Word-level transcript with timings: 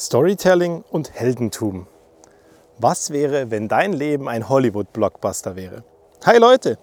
Storytelling 0.00 0.82
und 0.90 1.12
Heldentum. 1.12 1.86
Was 2.78 3.10
wäre, 3.10 3.50
wenn 3.50 3.68
dein 3.68 3.92
Leben 3.92 4.30
ein 4.30 4.48
Hollywood-Blockbuster 4.48 5.56
wäre? 5.56 5.84
Hi 6.24 6.38
Leute, 6.38 6.78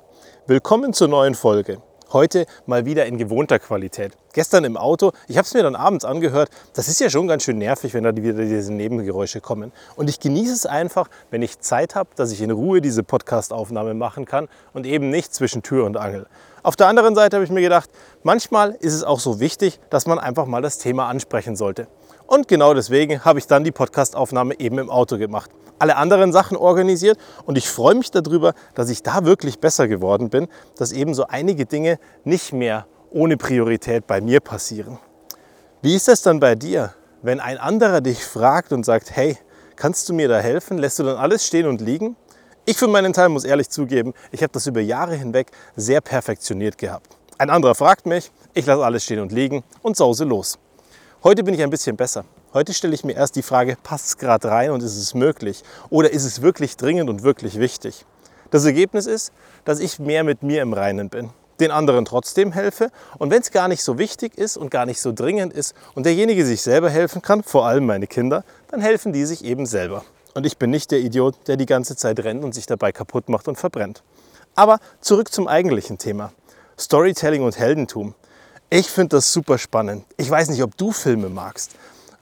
willkommen 0.45 0.93
zur 0.93 1.07
neuen 1.07 1.33
Folge. 1.33 1.81
Heute 2.13 2.45
mal 2.67 2.85
wieder 2.85 3.07
in 3.07 3.17
gewohnter 3.17 3.57
Qualität. 3.57 4.13
Gestern 4.33 4.65
im 4.65 4.77
Auto, 4.77 5.13
ich 5.27 5.35
habe 5.37 5.47
es 5.47 5.53
mir 5.55 5.63
dann 5.63 5.75
abends 5.75 6.05
angehört, 6.05 6.51
das 6.73 6.89
ist 6.89 6.99
ja 6.99 7.09
schon 7.09 7.27
ganz 7.27 7.41
schön 7.41 7.57
nervig, 7.57 7.95
wenn 7.95 8.03
da 8.03 8.15
wieder 8.15 8.33
diese 8.33 8.71
Nebengeräusche 8.71 9.41
kommen. 9.41 9.71
Und 9.95 10.11
ich 10.11 10.19
genieße 10.19 10.53
es 10.53 10.65
einfach, 10.67 11.09
wenn 11.31 11.41
ich 11.41 11.59
Zeit 11.59 11.95
habe, 11.95 12.11
dass 12.15 12.31
ich 12.31 12.41
in 12.41 12.51
Ruhe 12.51 12.81
diese 12.81 13.01
Podcast-Aufnahme 13.01 13.95
machen 13.95 14.25
kann 14.25 14.47
und 14.73 14.85
eben 14.85 15.09
nicht 15.09 15.33
zwischen 15.33 15.63
Tür 15.63 15.85
und 15.85 15.97
Angel. 15.97 16.27
Auf 16.61 16.75
der 16.75 16.85
anderen 16.85 17.15
Seite 17.15 17.37
habe 17.37 17.45
ich 17.45 17.51
mir 17.51 17.61
gedacht, 17.61 17.89
manchmal 18.21 18.77
ist 18.79 18.93
es 18.93 19.03
auch 19.03 19.19
so 19.19 19.39
wichtig, 19.39 19.79
dass 19.89 20.05
man 20.05 20.19
einfach 20.19 20.45
mal 20.45 20.61
das 20.61 20.77
Thema 20.77 21.07
ansprechen 21.07 21.55
sollte. 21.55 21.87
Und 22.27 22.47
genau 22.47 22.73
deswegen 22.73 23.25
habe 23.25 23.39
ich 23.39 23.47
dann 23.47 23.63
die 23.63 23.71
Podcastaufnahme 23.71 24.59
eben 24.59 24.77
im 24.77 24.89
Auto 24.89 25.17
gemacht 25.17 25.49
alle 25.79 25.95
anderen 25.95 26.31
Sachen 26.31 26.57
organisiert 26.57 27.17
und 27.45 27.57
ich 27.57 27.69
freue 27.69 27.95
mich 27.95 28.11
darüber, 28.11 28.53
dass 28.75 28.89
ich 28.89 29.03
da 29.03 29.25
wirklich 29.25 29.59
besser 29.59 29.87
geworden 29.87 30.29
bin, 30.29 30.47
dass 30.77 30.91
eben 30.91 31.13
so 31.13 31.27
einige 31.27 31.65
Dinge 31.65 31.99
nicht 32.23 32.53
mehr 32.53 32.87
ohne 33.11 33.37
Priorität 33.37 34.07
bei 34.07 34.21
mir 34.21 34.39
passieren. 34.39 34.97
Wie 35.81 35.95
ist 35.95 36.07
das 36.07 36.21
dann 36.21 36.39
bei 36.39 36.55
dir, 36.55 36.93
wenn 37.21 37.39
ein 37.39 37.57
anderer 37.57 38.01
dich 38.01 38.23
fragt 38.23 38.73
und 38.73 38.85
sagt, 38.85 39.15
hey, 39.15 39.37
kannst 39.75 40.09
du 40.09 40.13
mir 40.13 40.27
da 40.27 40.39
helfen? 40.39 40.77
Lässt 40.77 40.99
du 40.99 41.03
dann 41.03 41.17
alles 41.17 41.45
stehen 41.45 41.67
und 41.67 41.81
liegen? 41.81 42.15
Ich 42.65 42.77
für 42.77 42.87
meinen 42.87 43.13
Teil 43.13 43.29
muss 43.29 43.45
ehrlich 43.45 43.69
zugeben, 43.69 44.13
ich 44.31 44.41
habe 44.41 44.51
das 44.51 44.67
über 44.67 44.81
Jahre 44.81 45.15
hinweg 45.15 45.51
sehr 45.75 46.01
perfektioniert 46.01 46.77
gehabt. 46.77 47.15
Ein 47.37 47.49
anderer 47.49 47.75
fragt 47.75 48.05
mich, 48.05 48.31
ich 48.53 48.65
lasse 48.65 48.83
alles 48.83 49.03
stehen 49.03 49.19
und 49.19 49.31
liegen 49.31 49.63
und 49.83 49.95
sause 49.95 50.25
los. 50.25 50.57
Heute 51.27 51.43
bin 51.43 51.53
ich 51.53 51.61
ein 51.61 51.69
bisschen 51.69 51.97
besser. 51.97 52.23
Heute 52.53 52.73
stelle 52.73 52.95
ich 52.95 53.03
mir 53.03 53.11
erst 53.11 53.35
die 53.35 53.41
Frage, 53.41 53.75
passt 53.83 54.05
es 54.05 54.17
gerade 54.17 54.47
rein 54.47 54.71
und 54.71 54.81
ist 54.81 54.95
es 54.95 55.13
möglich? 55.13 55.61
Oder 55.89 56.09
ist 56.13 56.23
es 56.23 56.41
wirklich 56.41 56.77
dringend 56.77 57.09
und 57.09 57.21
wirklich 57.21 57.59
wichtig? 57.59 58.05
Das 58.49 58.63
Ergebnis 58.63 59.07
ist, 59.07 59.33
dass 59.65 59.81
ich 59.81 59.99
mehr 59.99 60.23
mit 60.23 60.41
mir 60.41 60.61
im 60.61 60.71
Reinen 60.71 61.09
bin, 61.09 61.31
den 61.59 61.69
anderen 61.69 62.05
trotzdem 62.05 62.53
helfe 62.53 62.91
und 63.17 63.29
wenn 63.29 63.41
es 63.41 63.51
gar 63.51 63.67
nicht 63.67 63.83
so 63.83 63.97
wichtig 63.97 64.37
ist 64.37 64.55
und 64.55 64.71
gar 64.71 64.85
nicht 64.85 65.01
so 65.01 65.11
dringend 65.11 65.51
ist 65.51 65.75
und 65.95 66.05
derjenige 66.05 66.45
sich 66.45 66.61
selber 66.61 66.89
helfen 66.89 67.21
kann, 67.21 67.43
vor 67.43 67.65
allem 67.65 67.85
meine 67.85 68.07
Kinder, 68.07 68.45
dann 68.69 68.79
helfen 68.79 69.11
die 69.11 69.25
sich 69.25 69.43
eben 69.43 69.65
selber. 69.65 70.05
Und 70.33 70.45
ich 70.45 70.57
bin 70.57 70.69
nicht 70.69 70.91
der 70.91 71.01
Idiot, 71.01 71.35
der 71.47 71.57
die 71.57 71.65
ganze 71.65 71.97
Zeit 71.97 72.21
rennt 72.21 72.45
und 72.45 72.55
sich 72.55 72.67
dabei 72.67 72.93
kaputt 72.93 73.27
macht 73.27 73.49
und 73.49 73.57
verbrennt. 73.57 74.01
Aber 74.55 74.79
zurück 75.01 75.33
zum 75.33 75.49
eigentlichen 75.49 75.97
Thema. 75.97 76.31
Storytelling 76.79 77.43
und 77.43 77.59
Heldentum. 77.59 78.15
Ich 78.69 78.91
finde 78.91 79.15
das 79.15 79.31
super 79.31 79.57
spannend. 79.57 80.03
Ich 80.17 80.29
weiß 80.29 80.49
nicht, 80.49 80.61
ob 80.61 80.75
du 80.75 80.91
Filme 80.91 81.29
magst. 81.29 81.71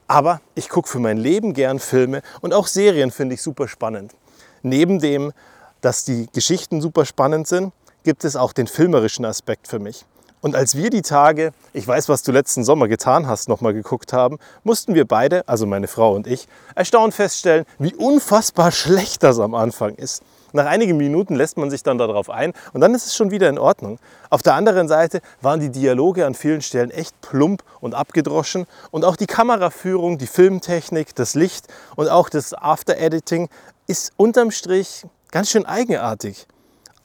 Aber 0.06 0.40
ich 0.54 0.68
gucke 0.68 0.88
für 0.88 1.00
mein 1.00 1.16
Leben 1.16 1.54
gern 1.54 1.80
Filme 1.80 2.22
und 2.40 2.54
auch 2.54 2.68
Serien 2.68 3.10
finde 3.10 3.34
ich 3.34 3.42
super 3.42 3.66
spannend. 3.66 4.14
Neben 4.62 5.00
dem, 5.00 5.32
dass 5.80 6.04
die 6.04 6.28
Geschichten 6.32 6.80
super 6.80 7.04
spannend 7.04 7.48
sind, 7.48 7.72
gibt 8.04 8.22
es 8.22 8.36
auch 8.36 8.52
den 8.52 8.68
filmerischen 8.68 9.24
Aspekt 9.24 9.66
für 9.66 9.80
mich. 9.80 10.04
Und 10.40 10.54
als 10.54 10.76
wir 10.76 10.90
die 10.90 11.02
Tage, 11.02 11.50
ich 11.72 11.88
weiß, 11.88 12.08
was 12.08 12.22
du 12.22 12.30
letzten 12.30 12.62
Sommer 12.62 12.86
getan 12.86 13.26
hast, 13.26 13.48
nochmal 13.48 13.74
geguckt 13.74 14.12
haben, 14.12 14.38
mussten 14.62 14.94
wir 14.94 15.04
beide, 15.04 15.48
also 15.48 15.66
meine 15.66 15.88
Frau 15.88 16.14
und 16.14 16.28
ich, 16.28 16.46
erstaunt 16.76 17.12
feststellen, 17.14 17.64
wie 17.80 17.96
unfassbar 17.96 18.70
schlecht 18.70 19.24
das 19.24 19.40
am 19.40 19.56
Anfang 19.56 19.96
ist. 19.96 20.22
Nach 20.52 20.66
einigen 20.66 20.96
Minuten 20.96 21.34
lässt 21.34 21.56
man 21.56 21.70
sich 21.70 21.82
dann 21.82 21.98
darauf 21.98 22.30
ein 22.30 22.52
und 22.72 22.80
dann 22.80 22.94
ist 22.94 23.06
es 23.06 23.14
schon 23.14 23.30
wieder 23.30 23.48
in 23.48 23.58
Ordnung. 23.58 23.98
Auf 24.30 24.42
der 24.42 24.54
anderen 24.54 24.88
Seite 24.88 25.20
waren 25.40 25.60
die 25.60 25.70
Dialoge 25.70 26.26
an 26.26 26.34
vielen 26.34 26.62
Stellen 26.62 26.90
echt 26.90 27.20
plump 27.20 27.62
und 27.80 27.94
abgedroschen 27.94 28.66
und 28.90 29.04
auch 29.04 29.16
die 29.16 29.26
Kameraführung, 29.26 30.18
die 30.18 30.26
Filmtechnik, 30.26 31.14
das 31.14 31.34
Licht 31.34 31.66
und 31.96 32.08
auch 32.08 32.28
das 32.28 32.54
After-Editing 32.54 33.48
ist 33.86 34.12
unterm 34.16 34.50
Strich 34.50 35.04
ganz 35.30 35.50
schön 35.50 35.66
eigenartig. 35.66 36.46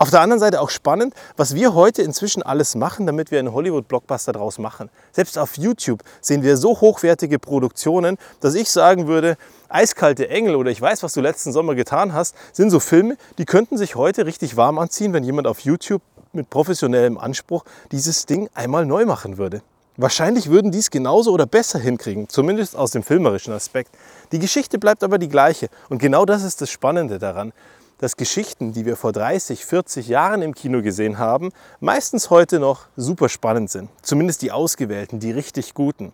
Auf 0.02 0.10
der 0.10 0.22
anderen 0.22 0.40
Seite 0.40 0.62
auch 0.62 0.72
spannend, 0.72 1.14
was 1.38 1.54
wir 1.54 1.76
heute 1.76 2.02
inzwischen 2.02 2.42
alles 2.42 2.74
machen, 2.74 3.06
damit 3.06 3.30
wir 3.30 3.38
einen 3.38 3.54
Hollywood-Blockbuster 3.54 4.32
daraus 4.32 4.58
machen. 4.58 4.90
Selbst 5.12 5.38
auf 5.38 5.60
YouTube 5.60 6.02
sehen 6.22 6.42
wir 6.42 6.58
so 6.58 6.82
hochwertige 6.82 7.38
Produktionen, 7.38 8.18
dass 8.40 8.56
ich 8.56 8.72
sagen 8.72 9.06
würde, 9.06 9.38
Eiskalte 9.70 10.28
Engel 10.28 10.56
oder 10.56 10.72
ich 10.72 10.82
weiß, 10.82 11.04
was 11.04 11.14
du 11.14 11.22
letzten 11.22 11.52
Sommer 11.52 11.76
getan 11.76 12.16
hast, 12.16 12.36
sind 12.52 12.72
so 12.72 12.80
Filme, 12.80 13.16
die 13.38 13.46
könnten 13.46 13.78
sich 13.78 13.96
heute 13.96 14.26
richtig 14.26 14.58
warm 14.58 14.80
anziehen, 14.80 15.14
wenn 15.14 15.24
jemand 15.24 15.46
auf 15.46 15.60
YouTube 15.60 16.02
mit 16.34 16.50
professionellem 16.50 17.20
Anspruch 17.20 17.64
dieses 17.92 18.26
Ding 18.26 18.50
einmal 18.56 18.88
neu 18.88 19.06
machen 19.06 19.38
würde. 19.38 19.62
Wahrscheinlich 19.98 20.50
würden 20.50 20.72
die 20.72 20.80
es 20.80 20.90
genauso 20.90 21.32
oder 21.32 21.46
besser 21.46 21.78
hinkriegen, 21.78 22.28
zumindest 22.28 22.76
aus 22.76 22.90
dem 22.90 23.04
filmerischen 23.04 23.54
Aspekt. 23.54 23.92
Die 24.32 24.40
Geschichte 24.40 24.80
bleibt 24.80 25.04
aber 25.04 25.20
die 25.20 25.30
gleiche 25.30 25.68
und 25.90 26.00
genau 26.00 26.26
das 26.26 26.42
ist 26.42 26.60
das 26.60 26.72
Spannende 26.72 27.20
daran 27.20 27.54
dass 28.02 28.18
Geschichten, 28.18 28.74
die 28.74 28.86
wir 28.86 28.98
vor 28.98 29.14
30, 29.14 29.66
40 29.66 30.08
Jahren 30.08 30.42
im 30.42 30.54
Kino 30.54 30.82
gesehen 30.82 31.20
haben, 31.20 31.52
meistens 31.80 32.30
heute 32.30 32.60
noch 32.60 32.88
super 32.98 33.30
spannend 33.30 33.70
sind. 33.70 33.90
Zumindest 34.02 34.42
die 34.42 34.52
ausgewählten, 34.52 35.20
die 35.20 35.32
richtig 35.32 35.74
guten. 35.76 36.12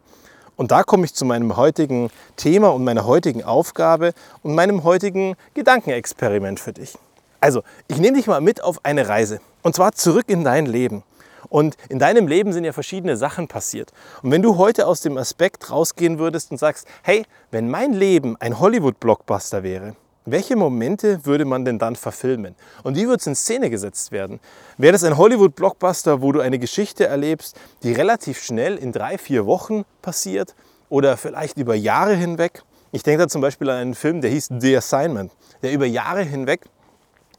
Und 0.58 0.72
da 0.72 0.84
komme 0.84 1.06
ich 1.06 1.14
zu 1.14 1.24
meinem 1.24 1.56
heutigen 1.56 2.10
Thema 2.36 2.74
und 2.74 2.84
meiner 2.84 3.06
heutigen 3.06 3.44
Aufgabe 3.44 4.14
und 4.44 4.54
meinem 4.54 4.84
heutigen 4.84 5.36
Gedankenexperiment 5.54 6.60
für 6.60 6.74
dich. 6.74 6.96
Also, 7.40 7.64
ich 7.88 8.00
nehme 8.00 8.18
dich 8.18 8.28
mal 8.28 8.42
mit 8.42 8.64
auf 8.64 8.84
eine 8.84 9.08
Reise. 9.08 9.40
Und 9.62 9.76
zwar 9.76 9.94
zurück 9.94 10.26
in 10.28 10.44
dein 10.44 10.66
Leben. 10.66 11.04
Und 11.50 11.78
in 11.88 12.00
deinem 12.00 12.28
Leben 12.28 12.52
sind 12.52 12.66
ja 12.66 12.74
verschiedene 12.74 13.16
Sachen 13.16 13.48
passiert. 13.48 13.94
Und 14.24 14.32
wenn 14.32 14.42
du 14.42 14.58
heute 14.58 14.88
aus 14.88 15.02
dem 15.02 15.18
Aspekt 15.18 15.72
rausgehen 15.72 16.20
würdest 16.20 16.52
und 16.52 16.58
sagst, 16.58 16.88
hey, 17.04 17.24
wenn 17.52 17.70
mein 17.70 17.94
Leben 17.94 18.36
ein 18.40 18.60
Hollywood-Blockbuster 18.60 19.64
wäre, 19.64 19.96
welche 20.30 20.58
Momente 20.58 21.26
würde 21.26 21.46
man 21.46 21.64
denn 21.64 21.80
dann 21.80 21.96
verfilmen? 21.96 22.56
Und 22.84 22.98
wie 22.98 23.08
wird 23.08 23.22
es 23.22 23.28
in 23.28 23.36
Szene 23.36 23.70
gesetzt 23.70 24.12
werden? 24.12 24.42
Wäre 24.78 24.92
das 24.92 25.06
ein 25.06 25.18
Hollywood-Blockbuster, 25.18 26.22
wo 26.22 26.34
du 26.34 26.42
eine 26.42 26.60
Geschichte 26.60 27.08
erlebst, 27.08 27.58
die 27.82 27.94
relativ 27.94 28.44
schnell 28.44 28.76
in 28.76 28.92
drei, 28.92 29.18
vier 29.18 29.46
Wochen 29.46 29.86
passiert 30.02 30.54
oder 30.90 31.16
vielleicht 31.16 31.58
über 31.58 31.76
Jahre 31.76 32.14
hinweg? 32.14 32.64
Ich 32.92 33.04
denke 33.04 33.24
da 33.24 33.30
zum 33.30 33.40
Beispiel 33.40 33.70
an 33.70 33.78
einen 33.78 33.96
Film, 33.96 34.20
der 34.20 34.30
hieß 34.30 34.50
The 34.60 34.76
Assignment, 34.76 35.32
der 35.64 35.72
über 35.72 35.86
Jahre 35.86 36.24
hinweg 36.24 36.66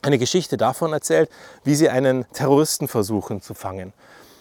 eine 0.01 0.17
Geschichte 0.17 0.57
davon 0.57 0.95
erzählt, 0.95 1.29
wie 1.65 1.75
sie 1.75 1.91
einen 1.91 2.25
Terroristen 2.33 2.89
versuchen 2.89 3.43
zu 3.43 3.53
fangen. 3.53 3.93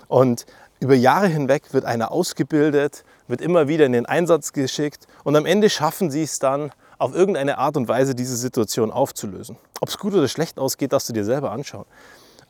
Und 0.08 0.46
über 0.80 0.96
Jahre 0.96 1.28
hinweg 1.28 1.74
wird 1.74 1.84
einer 1.84 2.14
ausgebildet, 2.14 3.04
wird 3.28 3.42
immer 3.42 3.68
wieder 3.68 3.86
in 3.86 3.92
den 3.92 4.06
Einsatz 4.06 4.54
geschickt 4.54 5.06
und 5.26 5.36
am 5.36 5.46
Ende 5.46 5.70
schaffen 5.70 6.12
sie 6.12 6.24
es 6.24 6.40
dann, 6.40 6.72
auf 6.98 7.16
irgendeine 7.16 7.58
Art 7.58 7.78
und 7.78 7.88
Weise 7.88 8.16
diese 8.16 8.36
Situation 8.36 8.92
aufzulösen. 8.92 9.58
Ob 9.82 9.90
es 9.90 9.98
gut 9.98 10.14
oder 10.14 10.28
schlecht 10.28 10.58
ausgeht, 10.58 10.94
darfst 10.94 11.10
du 11.10 11.14
dir 11.14 11.26
selber 11.26 11.52
anschauen. 11.52 11.86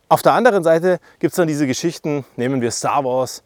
Auf 0.09 0.21
der 0.21 0.33
anderen 0.33 0.63
Seite 0.63 0.99
gibt 1.19 1.33
es 1.33 1.35
dann 1.35 1.47
diese 1.47 1.67
Geschichten, 1.67 2.25
nehmen 2.37 2.61
wir 2.61 2.71
Star 2.71 3.03
Wars 3.03 3.43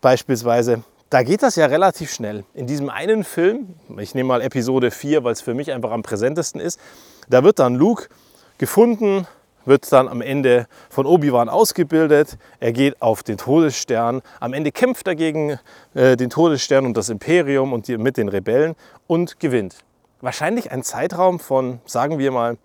beispielsweise. 0.00 0.82
Da 1.10 1.22
geht 1.22 1.42
das 1.42 1.56
ja 1.56 1.66
relativ 1.66 2.12
schnell. 2.12 2.44
In 2.54 2.66
diesem 2.66 2.88
einen 2.88 3.22
Film, 3.22 3.74
ich 3.98 4.14
nehme 4.14 4.28
mal 4.28 4.40
Episode 4.40 4.90
4, 4.90 5.22
weil 5.24 5.32
es 5.32 5.42
für 5.42 5.54
mich 5.54 5.70
einfach 5.70 5.92
am 5.92 6.02
präsentesten 6.02 6.60
ist, 6.60 6.80
da 7.28 7.44
wird 7.44 7.58
dann 7.58 7.76
Luke 7.76 8.08
gefunden, 8.58 9.28
wird 9.64 9.92
dann 9.92 10.08
am 10.08 10.22
Ende 10.22 10.66
von 10.90 11.06
Obi-Wan 11.06 11.48
ausgebildet. 11.48 12.36
Er 12.58 12.72
geht 12.72 13.00
auf 13.00 13.22
den 13.22 13.36
Todesstern. 13.36 14.22
Am 14.40 14.54
Ende 14.54 14.72
kämpft 14.72 15.06
er 15.06 15.14
gegen 15.14 15.58
äh, 15.94 16.16
den 16.16 16.30
Todesstern 16.30 16.84
und 16.84 16.96
das 16.96 17.10
Imperium 17.10 17.72
und 17.72 17.86
die, 17.86 17.96
mit 17.96 18.16
den 18.16 18.28
Rebellen 18.28 18.74
und 19.06 19.38
gewinnt 19.38 19.76
wahrscheinlich 20.22 20.72
ein 20.72 20.82
Zeitraum 20.82 21.38
von, 21.38 21.80
sagen 21.84 22.18
wir 22.18 22.32
mal, 22.32 22.56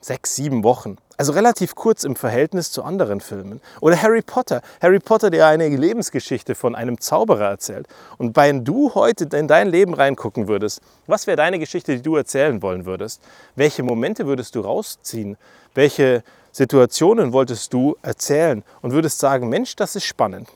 sechs, 0.00 0.36
sieben 0.36 0.62
Wochen. 0.62 0.96
Also 1.16 1.32
relativ 1.32 1.74
kurz 1.74 2.04
im 2.04 2.14
Verhältnis 2.14 2.70
zu 2.70 2.84
anderen 2.84 3.20
Filmen. 3.20 3.60
Oder 3.80 4.00
Harry 4.00 4.22
Potter. 4.22 4.62
Harry 4.80 5.00
Potter, 5.00 5.30
der 5.30 5.48
eine 5.48 5.68
Lebensgeschichte 5.68 6.54
von 6.54 6.76
einem 6.76 7.00
Zauberer 7.00 7.48
erzählt. 7.48 7.88
Und 8.18 8.36
wenn 8.36 8.64
du 8.64 8.94
heute 8.94 9.24
in 9.36 9.48
dein 9.48 9.68
Leben 9.68 9.94
reingucken 9.94 10.46
würdest, 10.46 10.80
was 11.08 11.26
wäre 11.26 11.36
deine 11.36 11.58
Geschichte, 11.58 11.96
die 11.96 12.02
du 12.02 12.14
erzählen 12.14 12.62
wollen 12.62 12.86
würdest? 12.86 13.20
Welche 13.56 13.82
Momente 13.82 14.26
würdest 14.26 14.54
du 14.54 14.60
rausziehen? 14.60 15.36
Welche 15.74 16.22
Situationen 16.52 17.32
wolltest 17.32 17.72
du 17.72 17.96
erzählen? 18.02 18.62
Und 18.80 18.92
würdest 18.92 19.18
sagen, 19.18 19.48
Mensch, 19.48 19.74
das 19.74 19.96
ist 19.96 20.04
spannend. 20.04 20.48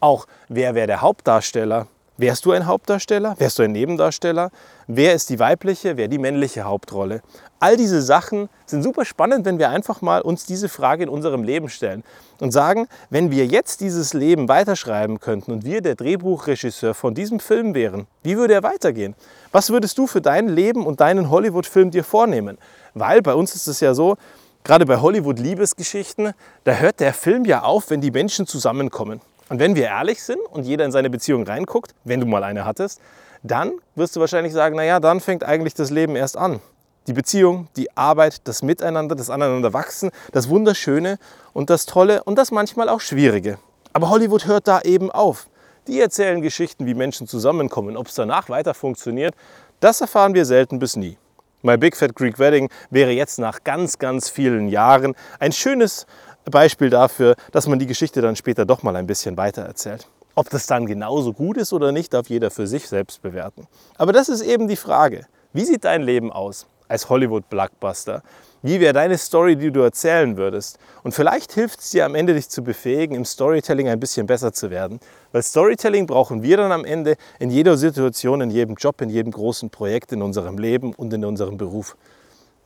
Auch, 0.00 0.26
wer 0.48 0.74
wäre 0.74 0.86
der 0.86 1.00
Hauptdarsteller? 1.00 1.86
Wärst 2.20 2.44
du 2.44 2.52
ein 2.52 2.66
Hauptdarsteller? 2.66 3.34
Wärst 3.38 3.58
du 3.58 3.62
ein 3.62 3.72
Nebendarsteller? 3.72 4.50
Wer 4.86 5.14
ist 5.14 5.30
die 5.30 5.38
weibliche, 5.38 5.96
wer 5.96 6.06
die 6.06 6.18
männliche 6.18 6.64
Hauptrolle? 6.64 7.22
All 7.60 7.78
diese 7.78 8.02
Sachen 8.02 8.50
sind 8.66 8.82
super 8.82 9.06
spannend, 9.06 9.46
wenn 9.46 9.58
wir 9.58 9.70
einfach 9.70 10.02
mal 10.02 10.20
uns 10.20 10.44
diese 10.44 10.68
Frage 10.68 11.04
in 11.04 11.08
unserem 11.08 11.44
Leben 11.44 11.70
stellen 11.70 12.04
und 12.38 12.50
sagen, 12.50 12.88
wenn 13.08 13.30
wir 13.30 13.46
jetzt 13.46 13.80
dieses 13.80 14.12
Leben 14.12 14.50
weiterschreiben 14.50 15.18
könnten 15.18 15.50
und 15.50 15.64
wir 15.64 15.80
der 15.80 15.94
Drehbuchregisseur 15.94 16.92
von 16.92 17.14
diesem 17.14 17.40
Film 17.40 17.74
wären, 17.74 18.06
wie 18.22 18.36
würde 18.36 18.52
er 18.52 18.62
weitergehen? 18.62 19.14
Was 19.50 19.70
würdest 19.70 19.96
du 19.96 20.06
für 20.06 20.20
dein 20.20 20.46
Leben 20.46 20.84
und 20.84 21.00
deinen 21.00 21.30
Hollywood-Film 21.30 21.90
dir 21.90 22.04
vornehmen? 22.04 22.58
Weil 22.92 23.22
bei 23.22 23.32
uns 23.32 23.54
ist 23.54 23.66
es 23.66 23.80
ja 23.80 23.94
so, 23.94 24.18
gerade 24.62 24.84
bei 24.84 24.98
Hollywood-Liebesgeschichten, 24.98 26.34
da 26.64 26.72
hört 26.72 27.00
der 27.00 27.14
Film 27.14 27.46
ja 27.46 27.62
auf, 27.62 27.88
wenn 27.88 28.02
die 28.02 28.10
Menschen 28.10 28.46
zusammenkommen. 28.46 29.22
Und 29.50 29.58
wenn 29.58 29.74
wir 29.74 29.86
ehrlich 29.86 30.22
sind 30.22 30.40
und 30.52 30.64
jeder 30.64 30.84
in 30.84 30.92
seine 30.92 31.10
Beziehung 31.10 31.42
reinguckt, 31.42 31.92
wenn 32.04 32.20
du 32.20 32.26
mal 32.26 32.44
eine 32.44 32.64
hattest, 32.64 33.00
dann 33.42 33.72
wirst 33.96 34.14
du 34.14 34.20
wahrscheinlich 34.20 34.52
sagen, 34.52 34.76
naja, 34.76 35.00
dann 35.00 35.18
fängt 35.20 35.42
eigentlich 35.42 35.74
das 35.74 35.90
Leben 35.90 36.14
erst 36.14 36.36
an. 36.36 36.60
Die 37.08 37.12
Beziehung, 37.12 37.66
die 37.76 37.94
Arbeit, 37.96 38.46
das 38.46 38.62
Miteinander, 38.62 39.16
das 39.16 39.28
Aneinanderwachsen, 39.28 40.12
das 40.30 40.48
Wunderschöne 40.48 41.18
und 41.52 41.68
das 41.68 41.84
Tolle 41.86 42.22
und 42.22 42.36
das 42.36 42.52
manchmal 42.52 42.88
auch 42.88 43.00
Schwierige. 43.00 43.58
Aber 43.92 44.08
Hollywood 44.08 44.46
hört 44.46 44.68
da 44.68 44.82
eben 44.82 45.10
auf. 45.10 45.48
Die 45.88 46.00
erzählen 46.00 46.42
Geschichten, 46.42 46.86
wie 46.86 46.94
Menschen 46.94 47.26
zusammenkommen. 47.26 47.96
Ob 47.96 48.06
es 48.06 48.14
danach 48.14 48.50
weiter 48.50 48.72
funktioniert, 48.72 49.34
das 49.80 50.00
erfahren 50.00 50.34
wir 50.34 50.44
selten 50.44 50.78
bis 50.78 50.94
nie. 50.94 51.18
My 51.62 51.76
Big 51.76 51.96
Fat 51.96 52.14
Greek 52.14 52.38
Wedding 52.38 52.70
wäre 52.88 53.10
jetzt 53.10 53.38
nach 53.38 53.64
ganz, 53.64 53.98
ganz 53.98 54.30
vielen 54.30 54.68
Jahren 54.68 55.14
ein 55.40 55.52
schönes 55.52 56.06
Beispiel 56.44 56.90
dafür, 56.90 57.34
dass 57.52 57.66
man 57.66 57.78
die 57.78 57.86
Geschichte 57.86 58.20
dann 58.20 58.36
später 58.36 58.64
doch 58.64 58.82
mal 58.82 58.96
ein 58.96 59.06
bisschen 59.06 59.36
weiter 59.36 59.62
erzählt. 59.62 60.06
Ob 60.34 60.48
das 60.48 60.66
dann 60.66 60.86
genauso 60.86 61.32
gut 61.32 61.56
ist 61.56 61.72
oder 61.72 61.92
nicht, 61.92 62.14
darf 62.14 62.28
jeder 62.28 62.50
für 62.50 62.66
sich 62.66 62.88
selbst 62.88 63.20
bewerten. 63.22 63.66
Aber 63.98 64.12
das 64.12 64.28
ist 64.28 64.42
eben 64.42 64.68
die 64.68 64.76
Frage. 64.76 65.26
Wie 65.52 65.64
sieht 65.64 65.84
dein 65.84 66.02
Leben 66.02 66.32
aus 66.32 66.66
als 66.88 67.08
Hollywood-Blockbuster? 67.08 68.22
Wie 68.62 68.78
wäre 68.78 68.92
deine 68.92 69.16
Story, 69.16 69.56
die 69.56 69.70
du 69.70 69.80
erzählen 69.80 70.36
würdest? 70.36 70.78
Und 71.02 71.12
vielleicht 71.12 71.52
hilft 71.52 71.80
es 71.80 71.90
dir 71.90 72.04
am 72.04 72.14
Ende, 72.14 72.34
dich 72.34 72.50
zu 72.50 72.62
befähigen, 72.62 73.16
im 73.16 73.24
Storytelling 73.24 73.88
ein 73.88 73.98
bisschen 73.98 74.26
besser 74.26 74.52
zu 74.52 74.70
werden. 74.70 75.00
Weil 75.32 75.42
Storytelling 75.42 76.06
brauchen 76.06 76.42
wir 76.42 76.58
dann 76.58 76.70
am 76.70 76.84
Ende 76.84 77.16
in 77.38 77.50
jeder 77.50 77.78
Situation, 77.78 78.42
in 78.42 78.50
jedem 78.50 78.74
Job, 78.74 79.00
in 79.00 79.08
jedem 79.08 79.32
großen 79.32 79.70
Projekt 79.70 80.12
in 80.12 80.20
unserem 80.20 80.58
Leben 80.58 80.92
und 80.92 81.12
in 81.14 81.24
unserem 81.24 81.56
Beruf. 81.56 81.96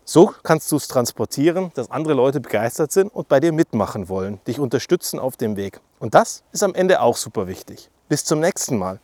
So 0.06 0.35
kannst 0.43 0.71
du 0.71 0.77
es 0.77 0.87
transportieren, 0.87 1.71
dass 1.75 1.91
andere 1.91 2.12
Leute 2.12 2.39
begeistert 2.39 2.93
sind 2.93 3.09
und 3.09 3.27
bei 3.27 3.41
dir 3.41 3.53
mitmachen 3.53 4.11
wollen, 4.11 4.39
dich 4.47 4.61
unterstützen 4.61 5.19
auf 5.19 5.39
dem 5.39 5.56
Weg. 5.56 5.81
Und 5.99 6.15
das 6.15 6.43
ist 6.53 6.62
am 6.62 6.75
Ende 6.75 7.01
auch 7.01 7.17
super 7.17 7.47
wichtig. 7.47 7.89
Bis 8.11 8.23
zum 8.23 8.41
nächsten 8.41 8.77
Mal. 8.77 9.01